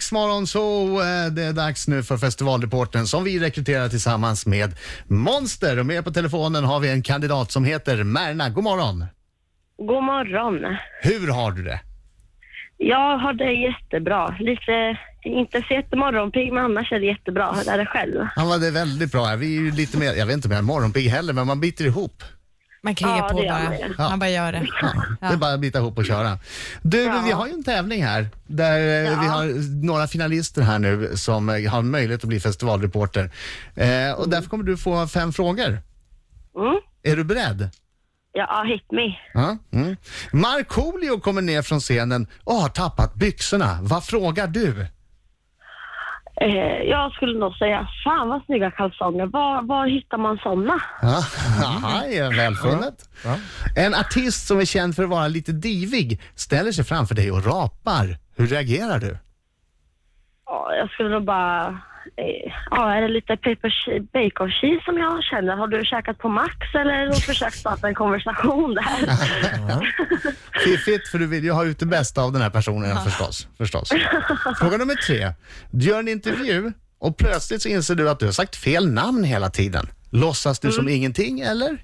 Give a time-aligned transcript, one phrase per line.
[0.00, 4.70] Riksmorgon så eh, det är dags nu för festivalreporten som vi rekryterar tillsammans med
[5.08, 5.78] Monster.
[5.78, 8.50] Och med på telefonen har vi en kandidat som heter Märna.
[8.50, 9.04] God morgon!
[9.78, 10.76] God morgon.
[11.02, 11.80] Hur har du det?
[12.76, 14.36] Jag har det jättebra.
[14.40, 17.52] Lite, inte så jättemorgonpigg, men annars är det jättebra.
[17.52, 18.26] Hur är det själv?
[18.36, 19.36] Var det väldigt bra.
[19.36, 21.60] Vi är ju lite mer, jag vet inte om jag är morgonpigg heller, men man
[21.60, 22.22] biter ihop.
[22.82, 23.78] Man krigar Ja, på bara.
[23.78, 23.94] ju.
[23.98, 24.66] Man bara gör det.
[25.20, 26.38] Det är bara att bita ihop och köra.
[26.82, 27.22] Du, Ja.
[27.26, 29.18] vi har ju en tävling här där eh, Ja.
[29.20, 29.44] vi har
[29.86, 33.30] några finalister här nu som eh, har möjlighet att bli festivalreporter.
[33.74, 35.68] Eh, och därför kommer du få fem frågor.
[36.56, 36.80] Mm.
[37.02, 37.70] Är du beredd?
[38.32, 39.18] Ja, hit me.
[39.34, 39.56] Ja.
[39.72, 39.96] Mm.
[40.32, 43.78] Markoolio kommer ner från scenen och har tappat byxorna.
[43.82, 44.86] Vad frågar du?
[46.40, 49.26] Eh, jag skulle nog säga, fan vad snygga kalsonger.
[49.26, 50.82] Var, var hittar man sådana?
[51.02, 52.94] Ja, välfunnet.
[53.76, 57.46] En artist som är känd för att vara lite divig ställer sig framför dig och
[57.46, 58.16] rapar.
[58.36, 59.18] Hur reagerar du?
[60.46, 61.80] Ja, jag skulle nog bara...
[62.16, 65.56] Eh, ja, är det lite paper che- bacon cheese som jag känner?
[65.56, 68.84] Har du käkat på Max eller har du försökt starta en konversation där?
[70.76, 73.48] Fiffigt, för du vill ju ha ut det bästa av den här personen förstås.
[73.58, 73.88] förstås.
[74.60, 75.32] Fråga nummer tre.
[75.70, 79.24] Du gör en intervju och plötsligt så inser du att du har sagt fel namn
[79.24, 79.86] hela tiden.
[80.10, 81.78] Låtsas du som ingenting eller?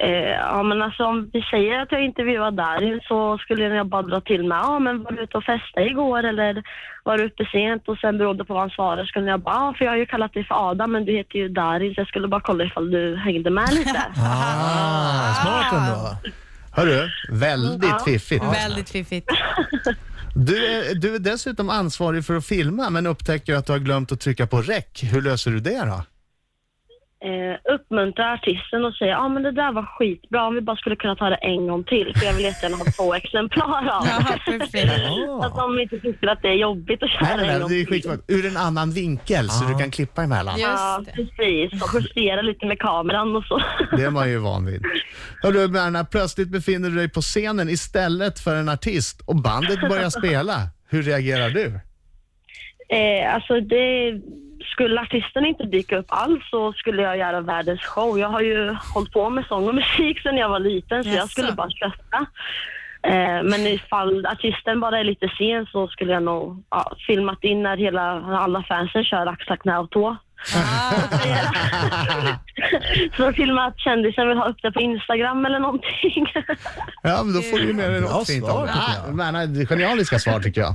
[0.00, 4.02] Eh, ja, men alltså om vi säger att jag intervjuar Darin så skulle jag bara
[4.02, 6.62] dra till med, ja men var du ute och festade igår eller
[7.04, 7.88] var du uppe sent?
[7.88, 10.06] Och sen beroende på vad han svarar skulle jag bara, ja för jag har ju
[10.06, 12.90] kallat dig för Adam men du heter ju Darin så jag skulle bara kolla ifall
[12.90, 14.02] du hängde med lite.
[14.16, 16.30] Ah, smart ändå.
[16.78, 18.02] Hörru, väldigt Ja.
[18.04, 18.44] fiffigt.
[18.44, 19.28] Väldigt fiffigt.
[20.34, 24.12] Du är, du är dessutom ansvarig för att filma men upptäcker att du har glömt
[24.12, 25.02] att trycka på räck.
[25.02, 26.02] Hur löser du det då?
[27.24, 30.96] Eh, uppmuntra artisten och säga, ja men det där var skitbra om vi bara skulle
[30.96, 35.46] kunna ta det en gång till för jag vill jättegärna ha två exemplar av det.
[35.46, 37.68] att de inte tycker att det är jobbigt att köra Nej, nej, en nej, gång
[37.68, 37.92] det är till.
[37.94, 38.16] skitbra.
[38.28, 40.54] Ur en annan vinkel så du kan klippa emellan.
[40.58, 41.82] Ja, precis.
[41.82, 43.60] Och justera lite med kameran och så.
[43.96, 44.82] Det är man ju van vid.
[45.42, 50.10] Hörru Berna, plötsligt befinner du dig på scenen istället för en artist och bandet börjar
[50.10, 50.56] spela.
[50.90, 51.80] Hur reagerar du?
[52.88, 54.20] Eh, alltså det,
[54.78, 58.18] skulle artisten inte dyka upp alls så skulle jag göra världens show.
[58.18, 61.16] Jag har ju hållit på med sång och musik sedan jag var liten så jag
[61.16, 61.28] Jaså?
[61.28, 62.26] skulle bara kötta.
[63.02, 67.62] Eh, men ifall artisten bara är lite sen så skulle jag nog ja, filmat in
[67.62, 68.02] när hela,
[68.38, 70.16] alla fansen kör axlar, knä och tå.
[70.56, 70.92] Ah,
[73.16, 76.26] så filma att kändisen vill ha upp det på Instagram eller någonting.
[77.08, 78.72] Ja, men då får du med dig Bra något fint svar, det.
[78.72, 78.82] tycker
[79.24, 79.60] Ja, jag.
[79.62, 80.74] Är genialiska svar tycker jag.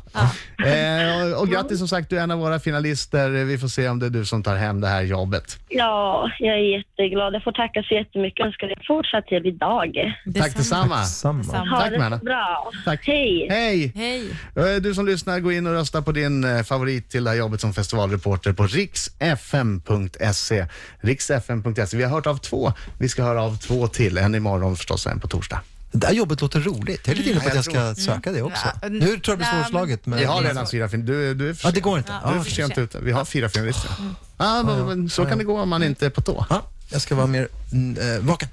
[0.67, 3.29] Eh, och, och grattis som sagt, du är en av våra finalister.
[3.29, 5.57] Vi får se om det är du som tar hem det här jobbet.
[5.69, 7.33] ja, jag är jätteglad.
[7.33, 8.39] Jag får tacka så jättemycket.
[8.39, 9.95] Jag önskar dig en fortsatt trevlig dag.
[10.39, 11.03] Tack detsamma.
[11.03, 11.43] Samma.
[11.43, 11.69] Samma.
[11.69, 12.19] Ha Tack, det Manna.
[12.19, 12.71] så bra.
[12.85, 13.07] Tack.
[13.07, 13.47] Hej.
[13.49, 13.91] Hej!
[13.95, 14.29] Hej.
[14.55, 17.37] Eh, Du som lyssnar, gå in och rösta på din eh, favorit till det här
[17.37, 20.65] jobbet som festivalreporter på riksfm.se.
[21.01, 21.97] Riksfm.se.
[21.97, 22.73] Vi har hört av två.
[22.99, 24.17] Vi ska höra av två till.
[24.17, 25.61] En imorgon förstås och en på torsdag.
[25.93, 27.01] Det där jobbet låter roligt.
[27.07, 28.67] Jag är lite inne på att jag ska söka det också.
[28.81, 30.05] Ja, Nu tror jag det blir svårslaget.
[30.05, 30.19] Men...
[30.19, 32.13] Vi har redan fyra fin- du, du är för Ja, det går inte.
[32.31, 32.99] Du är för sent ute.
[32.99, 33.91] Vi har fyra finalister.
[34.37, 36.45] Ja, men, men så kan det gå om man inte är på tå.
[36.49, 38.49] Ja, jag ska vara mer mm, eh, vaken.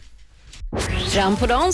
[1.08, 1.68] Fram på dagen